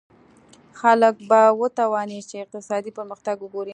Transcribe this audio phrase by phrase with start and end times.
[0.79, 3.69] خلک به وتوانېږي چې اقتصادي پرمختګ وګوري.